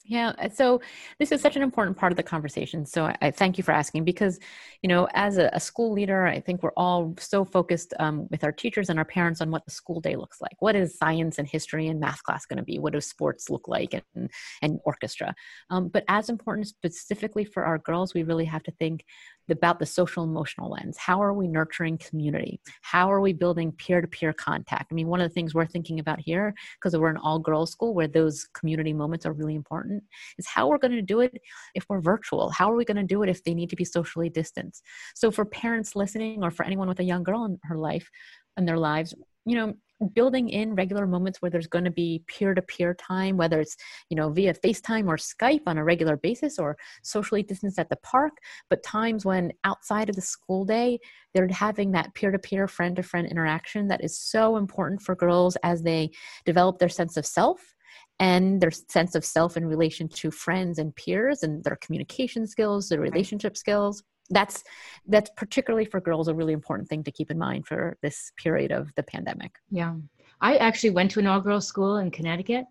Yeah, 0.09 0.31
uh, 0.39 0.48
so 0.48 0.80
this 1.19 1.33
is 1.33 1.42
such 1.42 1.57
an 1.57 1.62
important 1.62 1.98
part 1.98 2.13
of 2.13 2.15
the 2.18 2.24
conversation. 2.24 2.86
So 2.86 3.04
I, 3.06 3.18
I 3.24 3.31
thank 3.31 3.57
you 3.57 3.63
for 3.63 3.74
asking 3.74 4.06
because, 4.06 4.39
you 4.81 4.88
know, 4.88 5.09
as 5.13 5.38
a, 5.38 5.50
a 5.51 5.59
school 5.59 5.92
leader, 5.92 6.25
I 6.25 6.39
think 6.39 6.63
we're 6.63 6.71
all 6.77 7.13
so 7.19 7.44
focused 7.44 7.94
um, 8.00 8.25
with 8.31 8.45
our 8.45 8.54
teachers 8.54 8.89
and 8.89 8.98
our 8.98 9.06
parents 9.06 9.42
on 9.42 9.51
what 9.51 9.65
the 9.65 9.71
school 9.71 10.00
day 10.00 10.15
looks 10.15 10.39
like. 10.39 10.56
What 10.59 10.77
is 10.77 10.98
science 10.98 11.39
and 11.39 11.48
history 11.48 11.88
and 11.88 12.00
math 12.00 12.24
class 12.24 12.45
going 12.45 12.57
to 12.57 12.63
be? 12.63 12.80
What 12.80 12.94
do 12.94 13.01
sports 13.01 13.50
look 13.50 13.68
like 13.68 14.01
and, 14.15 14.31
and 14.62 14.80
orchestra? 14.86 15.36
Um, 15.69 15.89
but 15.89 16.06
as 16.07 16.30
important 16.30 16.68
specifically 16.68 17.44
for 17.44 17.65
our 17.65 17.77
girls, 17.77 18.13
we 18.13 18.24
really 18.24 18.45
have 18.45 18.63
to 18.63 18.71
think 18.71 19.03
about 19.50 19.80
the 19.80 19.86
social 19.86 20.24
emotional 20.24 20.70
lens. 20.70 20.98
How 20.98 21.22
are 21.22 21.34
we 21.34 21.48
nurturing 21.48 21.98
community? 21.98 22.60
How 22.82 23.12
are 23.12 23.22
we 23.22 23.34
building 23.34 23.72
peer 23.72 24.02
to 24.02 24.08
peer 24.08 24.34
contact? 24.34 24.92
I 24.92 24.96
mean, 24.96 25.08
one 25.08 25.22
of 25.22 25.30
the 25.30 25.34
things 25.34 25.54
we're 25.54 25.66
thinking 25.66 26.00
about 26.00 26.20
here, 26.20 26.54
because 26.76 26.98
we're 26.98 27.10
an 27.10 27.18
all 27.18 27.40
girls 27.40 27.72
school 27.72 27.94
where 27.94 28.08
those 28.08 28.48
community 28.54 28.94
moments 28.94 29.26
are 29.26 29.34
really 29.34 29.56
important, 29.56 30.04
is 30.38 30.48
how 30.48 30.68
we're 30.68 30.78
going 30.78 30.92
to 30.92 31.02
do 31.02 31.22
it 31.22 31.42
if 31.76 31.86
we're 31.90 32.02
virtual. 32.02 32.50
How 32.50 32.72
are 32.72 32.76
we 32.76 32.86
going 32.86 32.98
to 32.98 33.04
do 33.04 33.24
it 33.24 33.30
if 33.30 33.44
they 33.44 33.54
need 33.54 33.70
to 33.70 33.76
be 33.76 33.86
socially 33.86 34.30
distanced? 34.30 34.84
So, 35.16 35.32
for 35.32 35.46
parents 35.46 35.96
listening 35.96 36.44
or 36.44 36.52
for 36.52 36.66
anyone 36.66 36.88
with 36.88 37.00
a 37.00 37.04
young 37.04 37.24
girl 37.24 37.46
in 37.46 37.60
her 37.64 37.78
life, 37.78 38.10
in 38.58 38.66
their 38.66 38.78
lives, 38.78 39.14
you 39.46 39.56
know, 39.56 39.74
building 40.14 40.50
in 40.50 40.76
regular 40.76 41.08
moments 41.08 41.42
where 41.42 41.50
there's 41.50 41.68
going 41.68 41.84
to 41.84 41.92
be 41.92 42.24
peer-to-peer 42.28 42.94
time 42.96 43.36
whether 43.36 43.60
it's 43.60 43.76
you 44.10 44.16
know 44.16 44.30
via 44.30 44.54
facetime 44.54 45.08
or 45.08 45.18
skype 45.18 45.62
on 45.66 45.78
a 45.78 45.84
regular 45.84 46.18
basis 46.18 46.60
or 46.60 46.78
socially 47.04 47.42
distanced 47.42 47.80
at 47.80 47.90
the 47.90 47.96
park 47.98 48.34
but 48.70 48.84
times 48.84 49.26
when 49.26 49.52
outside 49.64 50.10
of 50.10 50.16
the 50.16 50.22
school 50.22 50.66
day 50.66 51.00
they're 51.34 51.48
having 51.48 51.92
that 51.92 52.14
peer-to-peer 52.14 52.68
friend-to-friend 52.68 53.28
interaction 53.28 53.88
that 53.88 54.04
is 54.04 54.20
so 54.20 54.58
important 54.58 55.02
for 55.02 55.16
girls 55.16 55.56
as 55.64 55.82
they 55.82 56.10
develop 56.46 56.78
their 56.78 56.90
sense 56.90 57.18
of 57.18 57.26
self 57.26 57.76
and 58.20 58.62
their 58.62 58.72
sense 58.72 59.16
of 59.16 59.26
self 59.26 59.58
in 59.58 59.66
relation 59.66 60.08
to 60.08 60.32
friends 60.32 60.80
and 60.80 60.96
peers 60.96 61.44
and 61.44 61.64
their 61.64 61.78
communication 61.78 62.46
skills 62.46 62.90
their 62.90 63.00
relationship 63.00 63.58
skills 63.58 64.04
that's 64.29 64.63
that's 65.07 65.29
particularly 65.35 65.85
for 65.85 66.00
girls 66.01 66.27
a 66.27 66.33
really 66.33 66.53
important 66.53 66.89
thing 66.89 67.03
to 67.03 67.12
keep 67.12 67.31
in 67.31 67.38
mind 67.38 67.65
for 67.65 67.97
this 68.01 68.31
period 68.38 68.71
of 68.71 68.94
the 68.95 69.03
pandemic. 69.03 69.56
Yeah. 69.71 69.95
I 70.41 70.57
actually 70.57 70.91
went 70.91 71.12
to 71.12 71.19
an 71.19 71.27
all-girls 71.27 71.68
school 71.68 71.97
in 71.97 72.12
connecticut. 72.12 72.65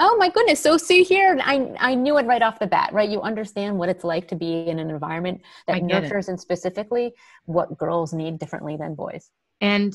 Oh 0.00 0.16
my 0.16 0.30
goodness. 0.30 0.60
So 0.60 0.76
see 0.76 1.02
here 1.02 1.36
i 1.40 1.74
i 1.80 1.94
knew 1.94 2.18
it 2.18 2.26
right 2.26 2.42
off 2.42 2.58
the 2.58 2.66
bat 2.66 2.92
right? 2.92 3.08
You 3.08 3.20
understand 3.22 3.76
what 3.78 3.88
it's 3.88 4.04
like 4.04 4.28
to 4.28 4.36
be 4.36 4.68
in 4.68 4.78
an 4.78 4.90
environment 4.90 5.40
that 5.66 5.82
nurtures 5.82 6.28
it. 6.28 6.32
and 6.32 6.40
specifically 6.40 7.12
what 7.46 7.76
girls 7.76 8.12
need 8.12 8.38
differently 8.38 8.76
than 8.76 8.94
boys. 8.94 9.30
And 9.60 9.92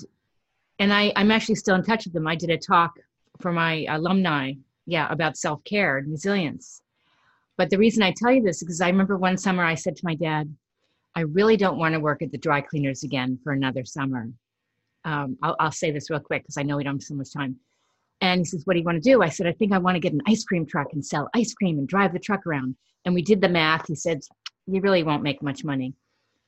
and 0.79 0.93
i 0.93 1.13
i'm 1.15 1.31
actually 1.31 1.55
still 1.55 1.75
in 1.75 1.83
touch 1.83 2.05
with 2.05 2.13
them. 2.13 2.27
I 2.27 2.35
did 2.35 2.49
a 2.49 2.57
talk 2.57 2.91
for 3.39 3.51
my 3.51 3.85
alumni 3.89 4.53
yeah 4.85 5.07
about 5.09 5.37
self-care 5.37 5.99
and 5.99 6.11
resilience. 6.11 6.81
But 7.55 7.69
the 7.69 7.77
reason 7.77 8.03
i 8.03 8.11
tell 8.11 8.31
you 8.31 8.41
this 8.41 8.57
is 8.57 8.63
because 8.63 8.81
i 8.81 8.89
remember 8.89 9.17
one 9.17 9.37
summer 9.37 9.63
i 9.63 9.75
said 9.75 9.95
to 9.95 10.05
my 10.05 10.15
dad 10.15 10.53
I 11.15 11.21
really 11.21 11.57
don't 11.57 11.77
want 11.77 11.93
to 11.93 11.99
work 11.99 12.21
at 12.21 12.31
the 12.31 12.37
dry 12.37 12.61
cleaners 12.61 13.03
again 13.03 13.39
for 13.43 13.53
another 13.53 13.85
summer. 13.85 14.29
Um, 15.05 15.37
I'll, 15.43 15.55
I'll, 15.59 15.71
say 15.71 15.91
this 15.91 16.09
real 16.09 16.19
quick 16.19 16.43
because 16.43 16.57
I 16.57 16.63
know 16.63 16.77
we 16.77 16.83
don't 16.83 16.95
have 16.95 17.03
so 17.03 17.13
much 17.13 17.33
time. 17.33 17.57
And 18.21 18.39
he 18.41 18.45
says, 18.45 18.61
What 18.65 18.73
do 18.73 18.79
you 18.79 18.85
want 18.85 19.03
to 19.03 19.09
do? 19.09 19.21
I 19.21 19.29
said, 19.29 19.47
I 19.47 19.51
think 19.51 19.73
I 19.73 19.77
want 19.77 19.95
to 19.95 19.99
get 19.99 20.13
an 20.13 20.21
ice 20.27 20.43
cream 20.43 20.65
truck 20.65 20.93
and 20.93 21.05
sell 21.05 21.29
ice 21.35 21.53
cream 21.53 21.77
and 21.77 21.87
drive 21.87 22.13
the 22.13 22.19
truck 22.19 22.47
around. 22.47 22.75
And 23.05 23.13
we 23.13 23.21
did 23.21 23.41
the 23.41 23.49
math. 23.49 23.87
He 23.87 23.95
said, 23.95 24.21
You 24.65 24.81
really 24.81 25.03
won't 25.03 25.23
make 25.23 25.43
much 25.43 25.63
money. 25.63 25.93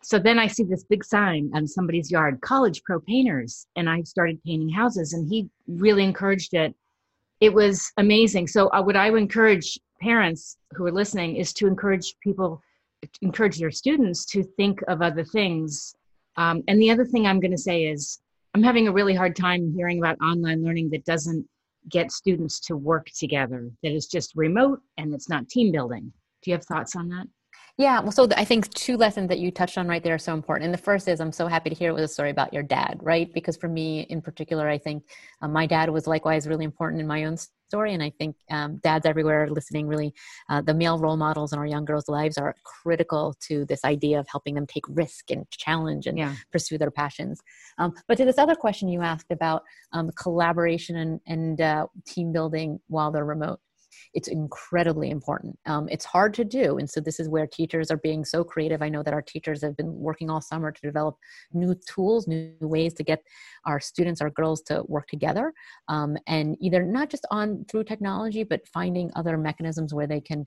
So 0.02 0.20
then 0.20 0.40
I 0.40 0.48
see 0.48 0.64
this 0.64 0.84
big 0.84 1.04
sign 1.04 1.52
on 1.54 1.68
somebody's 1.68 2.12
yard, 2.12 2.40
college 2.42 2.84
pro 2.84 3.00
painters. 3.00 3.68
And 3.76 3.90
I 3.90 4.04
started 4.04 4.44
painting 4.44 4.70
houses, 4.70 5.14
and 5.14 5.28
he 5.30 5.50
really 5.68 6.04
encouraged 6.04 6.54
it. 6.54 6.74
It 7.42 7.54
was 7.54 7.92
amazing. 7.98 8.48
So, 8.48 8.70
uh, 8.70 8.82
what 8.82 8.96
I 8.96 9.12
would 9.12 9.22
encourage 9.22 9.78
parents 10.02 10.58
who 10.74 10.86
are 10.86 10.92
listening 10.92 11.36
is 11.36 11.54
to 11.54 11.68
encourage 11.68 12.16
people 12.22 12.62
encourage 13.22 13.58
their 13.58 13.72
students 13.72 14.26
to 14.28 14.44
think 14.44 14.82
of 14.88 15.02
other 15.02 15.24
things. 15.24 15.96
Um, 16.38 16.64
and 16.68 16.82
the 16.82 16.92
other 16.92 17.06
thing 17.06 17.26
I'm 17.26 17.40
going 17.40 17.52
to 17.52 17.58
say 17.58 17.86
is 17.86 18.20
I'm 18.54 18.64
having 18.64 18.88
a 18.88 18.92
really 18.92 19.14
hard 19.14 19.36
time 19.36 19.74
hearing 19.76 20.00
about 20.00 20.20
online 20.22 20.64
learning 20.64 20.90
that 20.92 21.06
doesn't 21.06 21.46
get 21.90 22.12
students 22.12 22.60
to 22.62 22.76
work 22.76 23.08
together, 23.18 23.70
that 23.84 23.92
is 23.92 24.08
just 24.08 24.34
remote 24.36 24.80
and 24.98 25.14
it's 25.14 25.30
not 25.30 25.50
team 25.50 25.72
building. 25.72 26.12
Do 26.42 26.52
you 26.52 26.56
have 26.56 26.66
thoughts 26.66 26.96
on 26.96 27.10
that? 27.10 27.28
Yeah, 27.78 28.00
well, 28.00 28.14
so 28.14 28.30
I 28.38 28.46
think 28.46 28.74
two 28.74 28.96
lessons 28.96 29.28
that 29.28 29.40
you 29.40 29.52
touched 29.52 29.78
on 29.78 29.86
right 29.86 30.02
there 30.02 30.14
are 30.14 30.18
so 30.20 30.34
important. 30.34 30.64
And 30.66 30.74
the 30.74 30.82
first 30.82 31.10
is 31.10 31.20
I'm 31.20 31.34
so 31.34 31.48
happy 31.48 31.70
to 31.70 31.76
hear 31.76 31.90
it 31.90 31.94
was 31.94 32.10
a 32.10 32.14
story 32.14 32.30
about 32.30 32.54
your 32.54 32.64
dad, 32.64 33.00
right? 33.02 33.32
Because 33.34 33.58
for 33.58 33.68
me 33.68 34.02
in 34.10 34.22
particular, 34.22 34.70
I 34.70 34.78
think 34.78 35.04
uh, 35.42 35.50
my 35.50 35.66
dad 35.66 35.90
was 35.90 36.08
likewise 36.08 36.48
really 36.48 36.64
important 36.64 37.02
in 37.02 37.08
my 37.08 37.26
own 37.26 37.36
story. 37.68 37.94
And 37.94 38.02
I 38.02 38.12
think 38.12 38.38
um, 38.50 38.78
dads 38.78 39.06
everywhere 39.06 39.50
listening 39.50 39.88
really, 39.88 40.14
uh, 40.50 40.62
the 40.62 40.74
male 40.74 40.98
role 40.98 41.18
models 41.18 41.52
in 41.52 41.60
our 41.60 41.66
young 41.66 41.84
girls' 41.84 42.08
lives 42.08 42.38
are 42.38 42.56
critical 42.64 43.36
to 43.48 43.66
this 43.66 43.84
idea 43.84 44.22
of 44.22 44.28
helping 44.30 44.56
them 44.56 44.68
take 44.68 44.86
risk 44.88 45.30
and 45.30 45.46
challenge 45.52 46.08
and 46.08 46.18
yeah. 46.18 46.34
pursue 46.54 46.78
their 46.78 46.92
passions. 46.92 47.42
Um, 47.78 47.94
but 48.08 48.18
to 48.18 48.24
this 48.24 48.38
other 48.38 48.56
question 48.56 48.88
you 48.88 49.02
asked 49.02 49.32
about 49.32 49.64
um, 49.92 50.12
collaboration 50.16 50.96
and, 50.96 51.20
and 51.28 51.60
uh, 51.60 51.88
team 52.06 52.32
building 52.32 52.80
while 52.88 53.12
they're 53.12 53.26
remote 53.26 53.60
it's 54.14 54.28
incredibly 54.28 55.10
important. 55.10 55.58
Um, 55.66 55.88
it's 55.90 56.06
hard 56.06 56.34
to 56.36 56.46
do. 56.46 56.78
And 56.78 56.90
so 56.90 57.00
this 57.00 57.20
is 57.20 57.30
where 57.30 57.48
teachers 57.48 57.92
are 57.92 57.98
being 57.98 58.24
so 58.26 58.44
creative. 58.44 58.82
I 58.82 58.90
know 58.90 59.04
that 59.04 59.14
our 59.14 59.22
teachers 59.22 59.62
have 59.62 59.76
been 59.76 59.94
working 59.94 60.30
all 60.30 60.42
summer 60.42 60.72
to 60.72 60.82
develop 60.82 61.18
new 61.54 61.76
tools, 61.88 62.28
new 62.28 62.54
ways 62.62 62.94
to 62.96 63.04
get 63.04 63.22
our 63.66 63.80
students, 63.80 64.22
our 64.22 64.30
girls 64.30 64.62
to 64.64 64.84
work 64.88 65.08
together. 65.08 65.54
Um, 65.88 66.18
and 66.28 66.58
either 66.60 66.84
not 66.84 67.10
just 67.10 67.26
on 67.32 67.66
through 67.70 67.86
technology, 67.86 68.44
but 68.44 68.68
finding 68.68 69.12
other 69.16 69.38
mechanisms 69.38 69.94
where 69.94 70.08
they 70.08 70.22
can 70.22 70.46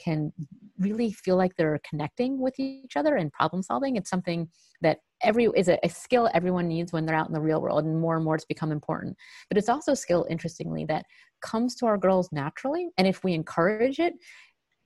can 0.00 0.32
really 0.78 1.12
feel 1.12 1.36
like 1.36 1.54
they're 1.56 1.80
connecting 1.88 2.40
with 2.40 2.58
each 2.58 2.96
other 2.96 3.16
and 3.16 3.30
problem 3.32 3.62
solving. 3.62 3.96
It's 3.96 4.08
something 4.08 4.48
that 4.80 4.98
every 5.22 5.48
is 5.54 5.68
a, 5.68 5.78
a, 5.82 5.88
skill 5.88 6.30
everyone 6.34 6.66
needs 6.66 6.92
when 6.92 7.04
they're 7.04 7.16
out 7.16 7.28
in 7.28 7.34
the 7.34 7.40
real 7.40 7.60
world 7.60 7.84
and 7.84 8.00
more 8.00 8.16
and 8.16 8.24
more 8.24 8.34
it's 8.34 8.44
become 8.44 8.72
important 8.72 9.16
but 9.48 9.58
it's 9.58 9.68
also 9.68 9.92
a 9.92 9.96
skill 9.96 10.26
interestingly 10.30 10.84
that 10.84 11.04
comes 11.40 11.74
to 11.74 11.86
our 11.86 11.98
girls 11.98 12.28
naturally 12.32 12.88
and 12.98 13.06
if 13.06 13.24
we 13.24 13.32
encourage 13.32 13.98
it 13.98 14.14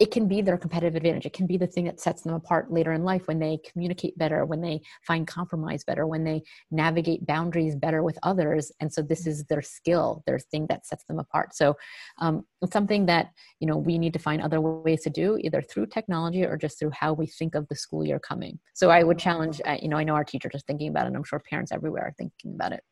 it 0.00 0.10
can 0.10 0.26
be 0.26 0.42
their 0.42 0.58
competitive 0.58 0.96
advantage. 0.96 1.24
It 1.24 1.32
can 1.32 1.46
be 1.46 1.56
the 1.56 1.68
thing 1.68 1.84
that 1.84 2.00
sets 2.00 2.22
them 2.22 2.34
apart 2.34 2.72
later 2.72 2.92
in 2.92 3.04
life 3.04 3.28
when 3.28 3.38
they 3.38 3.58
communicate 3.58 4.18
better, 4.18 4.44
when 4.44 4.60
they 4.60 4.80
find 5.06 5.26
compromise 5.26 5.84
better, 5.84 6.04
when 6.06 6.24
they 6.24 6.42
navigate 6.72 7.24
boundaries 7.26 7.76
better 7.76 8.02
with 8.02 8.18
others. 8.24 8.72
And 8.80 8.92
so 8.92 9.02
this 9.02 9.24
is 9.24 9.44
their 9.44 9.62
skill, 9.62 10.24
their 10.26 10.40
thing 10.40 10.66
that 10.66 10.84
sets 10.84 11.04
them 11.04 11.20
apart. 11.20 11.54
So 11.54 11.76
um, 12.18 12.44
it's 12.60 12.72
something 12.72 13.06
that 13.06 13.30
you 13.60 13.68
know 13.68 13.76
we 13.76 13.98
need 13.98 14.12
to 14.14 14.18
find 14.18 14.42
other 14.42 14.60
ways 14.60 15.02
to 15.02 15.10
do, 15.10 15.38
either 15.40 15.62
through 15.62 15.86
technology 15.86 16.44
or 16.44 16.56
just 16.56 16.78
through 16.78 16.90
how 16.90 17.12
we 17.12 17.26
think 17.26 17.54
of 17.54 17.68
the 17.68 17.76
school 17.76 18.04
year 18.04 18.18
coming. 18.18 18.58
So 18.74 18.90
I 18.90 19.04
would 19.04 19.18
challenge. 19.18 19.60
Uh, 19.64 19.76
you 19.80 19.88
know, 19.88 19.96
I 19.96 20.04
know 20.04 20.14
our 20.14 20.24
teachers 20.24 20.56
are 20.56 20.66
thinking 20.66 20.88
about 20.88 21.06
it. 21.06 21.14
I'm 21.14 21.24
sure 21.24 21.38
parents 21.38 21.70
everywhere 21.70 22.02
are 22.02 22.14
thinking 22.18 22.54
about 22.54 22.72
it. 22.72 22.82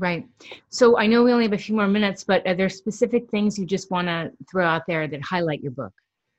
Right. 0.00 0.26
So 0.70 0.96
I 0.96 1.06
know 1.06 1.22
we 1.22 1.30
only 1.30 1.44
have 1.44 1.52
a 1.52 1.58
few 1.58 1.76
more 1.76 1.86
minutes, 1.86 2.24
but 2.24 2.44
are 2.46 2.54
there 2.54 2.70
specific 2.70 3.30
things 3.30 3.58
you 3.58 3.66
just 3.66 3.90
want 3.90 4.08
to 4.08 4.32
throw 4.50 4.64
out 4.66 4.84
there 4.88 5.06
that 5.06 5.22
highlight 5.22 5.60
your 5.60 5.72
book? 5.72 5.92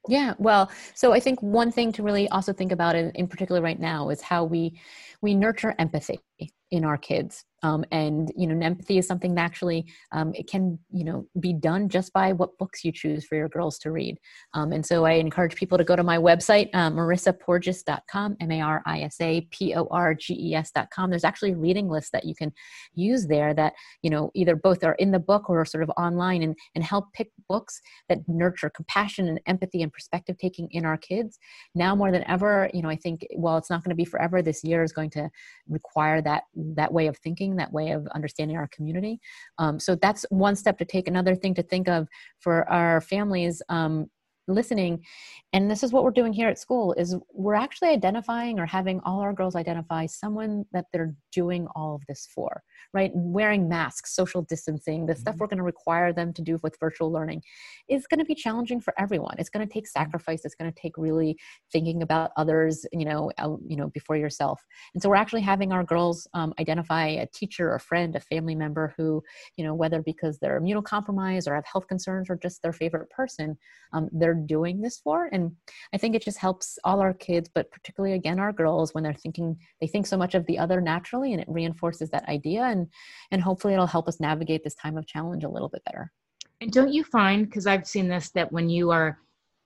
Yeah, 0.08 0.34
well, 0.40 0.72
so 0.96 1.14
I 1.14 1.20
think 1.20 1.40
one 1.44 1.72
thing 1.72 1.92
to 1.92 2.02
really 2.02 2.28
also 2.30 2.54
think 2.54 2.72
about 2.72 2.96
in, 2.96 3.12
in 3.12 3.28
particular 3.28 3.62
right 3.62 3.80
now 3.80 4.10
is 4.10 4.20
how 4.20 4.44
we 4.44 4.82
we 5.22 5.36
nurture 5.36 5.76
empathy 5.78 6.20
in 6.72 6.84
our 6.84 6.98
kids 6.98 7.46
um, 7.64 7.84
and 7.92 8.32
you 8.36 8.48
know 8.48 8.66
empathy 8.66 8.98
is 8.98 9.08
something 9.08 9.36
that 9.36 9.42
actually 9.42 9.86
um, 10.12 10.34
it 10.36 10.50
can 10.50 10.80
you 10.92 11.04
know 11.04 11.28
be 11.40 11.54
done 11.54 11.90
just 11.90 12.14
by 12.14 12.34
what 12.34 12.58
books 12.58 12.84
you 12.84 12.92
choose 12.92 13.26
for 13.26 13.36
your 13.36 13.50
girls 13.50 13.78
to 13.80 13.92
read. 13.92 14.18
Um, 14.54 14.72
and 14.72 14.86
so 14.86 15.06
i 15.06 15.14
encourage 15.14 15.56
people 15.56 15.78
to 15.78 15.84
go 15.84 15.96
to 15.96 16.04
my 16.04 16.18
website 16.18 16.70
uh, 16.74 16.90
marissaporges.com 16.90 18.38
m-a-r-i-s-a-p-o-r-g-e-s.com 18.40 21.10
there's 21.10 21.24
actually 21.24 21.54
reading 21.54 21.90
list 21.90 22.12
that 22.12 22.26
you 22.26 22.36
can 22.36 22.52
use 22.94 23.28
there 23.28 23.54
that 23.54 23.74
you 24.02 24.10
know 24.10 24.32
either 24.34 24.56
both 24.56 24.84
are 24.84 24.96
in 24.96 25.12
the 25.12 25.20
book 25.20 25.50
or 25.50 25.64
sort 25.66 25.84
of 25.84 25.92
online 25.98 26.44
and, 26.44 26.56
and 26.76 26.84
help 26.84 27.12
pick 27.14 27.32
books 27.48 27.82
that 28.10 28.20
nurture 28.28 28.70
compassion 28.70 29.28
and 29.28 29.40
empathy 29.46 29.82
and 29.82 29.94
perspective 29.94 30.38
taking 30.38 30.68
in 30.72 30.86
our 30.86 30.98
kids 30.98 31.40
now 31.76 31.96
more 31.96 32.12
than 32.12 32.24
ever 32.28 32.70
you 32.74 32.82
know 32.82 32.90
i 32.90 32.96
think 32.96 33.26
while 33.36 33.58
it's 33.58 33.70
not 33.70 33.84
going 33.84 33.90
to 33.90 33.96
be 33.96 34.06
forever 34.06 34.42
this 34.42 34.64
year 34.64 34.84
is 34.84 34.92
going 34.92 35.10
to 35.10 35.30
require 35.70 36.22
that 36.22 36.44
that 36.56 36.94
way 36.94 37.08
of 37.08 37.18
thinking 37.18 37.56
that 37.56 37.72
way 37.72 37.92
of 37.92 38.08
understanding 38.08 38.58
our 38.58 38.68
community. 38.68 39.20
Um, 39.58 39.80
so 39.80 39.96
that's 39.96 40.26
one 40.30 40.56
step 40.56 40.78
to 40.80 40.86
take. 40.86 41.08
Another 41.08 41.36
thing 41.36 41.54
to 41.56 41.64
think 41.64 41.88
of 41.88 42.08
for 42.40 42.70
our 42.70 43.02
families 43.02 43.62
um, 43.70 44.10
listening. 44.48 45.04
And 45.54 45.70
this 45.70 45.84
is 45.84 45.92
what 45.92 46.04
we're 46.04 46.12
doing 46.12 46.34
here 46.34 46.50
at 46.50 46.60
school 46.60 46.94
is 46.94 47.16
we're 47.34 47.56
actually 47.56 47.90
identifying 47.90 48.60
or 48.60 48.66
having 48.66 49.00
all 49.02 49.22
our 49.22 49.34
girls 49.34 49.56
identify 49.56 50.06
someone 50.06 50.66
that 50.74 50.86
they're 50.92 51.16
doing 51.32 51.68
all 51.76 51.96
of 51.96 52.02
this 52.08 52.28
for 52.34 52.64
right? 52.94 53.12
Wearing 53.14 53.70
masks 53.70 54.16
social 54.16 54.42
distancing 54.42 55.06
the 55.06 55.14
mm-hmm. 55.14 55.22
stuff 55.22 55.36
we're 55.38 55.48
going 55.48 55.58
to 55.58 55.64
require 55.64 56.14
them 56.14 56.34
to 56.34 56.42
do 56.42 56.60
with 56.62 56.78
virtual 56.80 57.12
learning 57.12 57.42
is 57.88 58.08
going 58.08 58.20
to 58.20 58.26
be 58.26 58.36
challenging 58.36 58.82
for 58.82 58.94
everyone. 58.98 59.36
It's 59.40 59.50
going 59.50 59.66
to 59.66 59.72
take 59.72 59.86
mm-hmm. 59.86 60.00
sacrifice. 60.00 60.46
It's 60.46 60.56
going 60.56 60.72
to 60.72 60.80
take 60.80 60.98
really 60.98 61.38
thinking 61.72 62.02
about 62.02 62.32
others 62.38 62.86
you 62.92 63.06
know 63.06 63.32
you 63.68 63.76
know 63.76 63.88
before 63.90 64.18
yourself. 64.18 64.62
And 64.94 65.02
so 65.02 65.10
we're 65.10 65.16
actually 65.16 65.42
having 65.42 65.72
our 65.72 65.84
girls 65.84 66.28
um, 66.34 66.54
identify 66.60 67.08
a 67.08 67.28
teacher 67.28 67.74
a 67.74 67.80
friend 67.80 68.16
a 68.16 68.20
family 68.20 68.56
member 68.56 68.94
who 68.98 69.24
you 69.58 69.64
know 69.64 69.74
whether 69.74 70.02
because 70.02 70.40
they're 70.40 70.60
immunocompromised 70.60 71.48
or 71.48 71.56
have 71.56 71.66
health 71.72 71.88
concerns 71.88 72.30
or 72.30 72.36
just 72.36 72.62
their 72.62 72.74
favorite 72.74 73.10
person 73.10 73.58
um, 73.94 74.10
they're 74.12 74.31
doing 74.34 74.82
this 74.82 75.00
for. 75.00 75.26
And 75.32 75.42
and 75.42 75.52
i 75.94 75.98
think 75.98 76.16
it 76.16 76.24
just 76.24 76.38
helps 76.38 76.78
all 76.84 77.00
our 77.00 77.14
kids 77.14 77.50
but 77.54 77.72
particularly 77.72 78.16
again 78.16 78.40
our 78.40 78.54
girls 78.54 78.94
when 78.94 79.04
they're 79.04 79.14
thinking 79.14 79.58
they 79.80 79.88
think 79.88 80.06
so 80.08 80.18
much 80.18 80.36
of 80.36 80.46
the 80.46 80.60
other 80.60 80.80
naturally 80.80 81.34
and 81.34 81.42
it 81.42 81.48
reinforces 81.50 82.10
that 82.12 82.28
idea. 82.30 82.64
And 82.64 82.88
and 83.32 83.42
hopefully 83.42 83.74
it'll 83.74 83.88
help 83.88 84.08
us 84.08 84.20
navigate 84.20 84.64
this 84.64 84.76
time 84.76 84.98
of 84.98 85.08
challenge 85.08 85.44
a 85.44 85.50
little 85.50 85.70
bit 85.70 85.84
better. 85.86 86.12
And 86.62 86.72
don't 86.72 86.94
you 86.94 87.04
find 87.04 87.46
because 87.46 87.68
i've 87.68 87.88
seen 87.88 88.08
this 88.08 88.30
that 88.32 88.52
when 88.52 88.70
you 88.70 88.92
are 88.92 89.18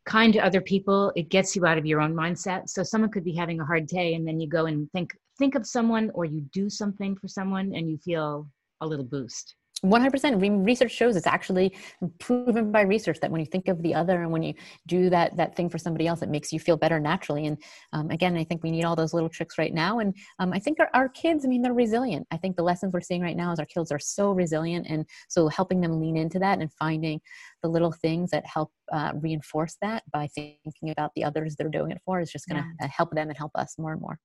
kind 0.05 0.33
to 0.33 0.39
other 0.39 0.61
people 0.61 1.11
it 1.15 1.29
gets 1.29 1.55
you 1.55 1.65
out 1.65 1.77
of 1.77 1.85
your 1.85 2.01
own 2.01 2.13
mindset. 2.13 2.69
So 2.69 2.83
someone 2.83 3.11
could 3.11 3.23
be 3.23 3.35
having 3.35 3.59
a 3.59 3.65
hard 3.65 3.87
day 3.87 4.13
and 4.13 4.27
then 4.27 4.39
you 4.39 4.47
go 4.47 4.65
and 4.67 4.89
think 4.91 5.15
think 5.37 5.55
of 5.55 5.65
someone 5.67 6.11
or 6.13 6.25
you 6.25 6.41
do 6.53 6.69
something 6.69 7.17
for 7.17 7.27
someone 7.27 7.73
and 7.75 7.89
you 7.89 7.97
feel 7.97 8.47
a 8.81 8.87
little 8.87 9.05
boost 9.05 9.55
100% 9.83 10.65
research 10.65 10.91
shows 10.91 11.15
it's 11.15 11.27
actually 11.27 11.75
proven 12.19 12.71
by 12.71 12.81
research 12.81 13.19
that 13.19 13.29
when 13.29 13.39
you 13.39 13.45
think 13.45 13.67
of 13.67 13.81
the 13.81 13.93
other 13.93 14.21
and 14.21 14.31
when 14.31 14.41
you 14.41 14.53
do 14.87 15.09
that 15.09 15.35
that 15.35 15.55
thing 15.55 15.69
for 15.69 15.77
somebody 15.77 16.07
else 16.07 16.21
it 16.21 16.29
makes 16.29 16.53
you 16.53 16.59
feel 16.59 16.77
better 16.77 16.99
naturally. 16.99 17.45
And 17.45 17.57
um, 17.93 18.09
again 18.09 18.37
i 18.37 18.43
think 18.43 18.63
we 18.63 18.71
need 18.71 18.85
all 18.85 18.95
those 18.95 19.13
little 19.13 19.29
tricks 19.29 19.57
right 19.57 19.73
now. 19.73 19.99
And 19.99 20.15
um, 20.39 20.53
i 20.53 20.59
think 20.59 20.79
our, 20.79 20.89
our, 20.93 21.09
kids 21.09 21.45
i 21.45 21.47
mean 21.47 21.61
they're 21.61 21.73
resilient. 21.73 22.25
I 22.31 22.37
think 22.37 22.55
the 22.55 22.63
lessons 22.63 22.93
we're 22.93 23.01
seeing 23.01 23.21
right 23.21 23.35
now 23.35 23.51
is 23.51 23.59
our 23.59 23.65
kids 23.65 23.91
are 23.91 23.99
so 23.99 24.31
resilient. 24.31 24.87
And 24.89 25.05
so 25.29 25.47
helping 25.49 25.81
them 25.81 25.99
lean 25.99 26.17
into 26.17 26.39
that 26.39 26.59
and 26.59 26.71
finding 26.73 27.19
the 27.61 27.69
little 27.69 27.91
things 27.91 28.31
that 28.31 28.45
help 28.45 28.71
uh, 28.91 29.11
reinforce 29.15 29.77
that 29.81 30.03
by 30.11 30.27
thinking 30.35 30.89
about 30.89 31.11
the 31.15 31.23
others 31.23 31.55
they're 31.55 31.69
doing 31.69 31.91
it 31.91 32.01
for 32.05 32.19
is 32.19 32.31
just 32.31 32.47
going 32.47 32.61
to 32.61 32.67
yeah. 32.81 32.87
help 32.87 33.11
them 33.11 33.29
and 33.29 33.37
help 33.37 33.51
us 33.55 33.75
more 33.77 33.91
and 33.91 34.01
more. 34.01 34.19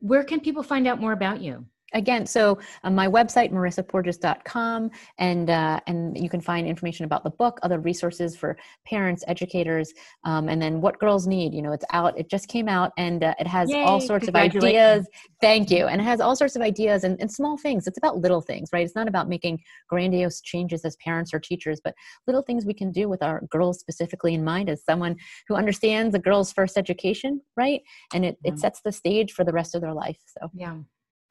Where 0.00 0.24
can 0.24 0.40
people 0.40 0.62
find 0.62 0.86
out 0.86 1.00
more 1.00 1.12
about 1.12 1.40
you 1.40 1.66
again 1.94 2.26
so 2.26 2.58
on 2.84 2.94
my 2.94 3.06
website 3.06 3.52
marissaporges.com 3.52 4.90
and 5.18 5.50
uh, 5.50 5.80
and 5.86 6.16
you 6.18 6.28
can 6.28 6.40
find 6.40 6.66
information 6.66 7.04
about 7.04 7.24
the 7.24 7.30
book 7.30 7.58
other 7.62 7.78
resources 7.78 8.36
for 8.36 8.56
parents 8.86 9.24
educators 9.28 9.92
um, 10.24 10.48
and 10.48 10.60
then 10.60 10.80
what 10.80 10.98
girls 10.98 11.26
need 11.26 11.52
you 11.52 11.62
know 11.62 11.72
it's 11.72 11.84
out 11.92 12.18
it 12.18 12.28
just 12.28 12.48
came 12.48 12.68
out 12.68 12.92
and 12.96 13.24
uh, 13.24 13.34
it 13.38 13.46
has 13.46 13.70
Yay, 13.70 13.82
all 13.82 14.00
sorts 14.00 14.28
of 14.28 14.34
ideas. 14.34 15.06
Thank 15.40 15.70
you 15.70 15.86
and 15.86 16.00
it 16.00 16.04
has 16.04 16.20
all 16.20 16.36
sorts 16.36 16.56
of 16.56 16.62
ideas 16.62 17.04
and, 17.04 17.20
and 17.20 17.30
small 17.30 17.56
things. 17.56 17.86
It's 17.86 17.98
about 17.98 18.18
little 18.18 18.40
things 18.40 18.70
right? 18.72 18.84
It's 18.84 18.96
not 18.96 19.08
about 19.08 19.28
making 19.28 19.60
grandiose 19.88 20.40
changes 20.40 20.84
as 20.84 20.96
parents 20.96 21.34
or 21.34 21.40
teachers 21.40 21.80
but 21.82 21.94
little 22.26 22.42
things 22.42 22.64
we 22.64 22.74
can 22.74 22.92
do 22.92 23.08
with 23.08 23.22
our 23.22 23.42
girls 23.50 23.78
specifically 23.78 24.34
in 24.34 24.44
mind 24.44 24.68
as 24.68 24.84
someone 24.84 25.16
who 25.48 25.54
understands 25.54 26.14
a 26.14 26.18
girl's 26.18 26.52
first 26.52 26.76
education 26.76 27.40
right? 27.56 27.80
And 28.14 28.24
it, 28.24 28.38
it 28.44 28.58
sets 28.58 28.80
the 28.84 28.92
stage 28.92 29.32
for 29.32 29.44
the 29.44 29.52
rest 29.52 29.74
of 29.74 29.80
their 29.80 29.94
life 29.94 30.18
so. 30.26 30.48
Yeah 30.54 30.76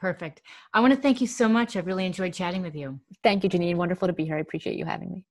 Perfect. 0.02 0.42
I 0.74 0.82
want 0.82 0.96
to 0.96 1.00
thank 1.00 1.22
you 1.22 1.28
so 1.28 1.48
much. 1.48 1.78
I've 1.78 1.86
really 1.86 2.08
enjoyed 2.08 2.34
chatting 2.34 2.64
with 2.64 2.76
you. 2.76 3.00
Thank 3.24 3.44
you, 3.44 3.52
Janine. 3.52 3.76
Wonderful 3.78 4.08
to 4.08 4.14
be 4.14 4.26
here. 4.26 4.36
I 4.36 4.42
appreciate 4.42 4.78
you 4.78 4.86
having 4.86 5.12
me. 5.12 5.26